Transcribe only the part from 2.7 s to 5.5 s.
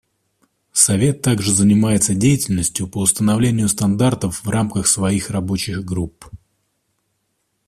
по установлению стандартов в рамках своих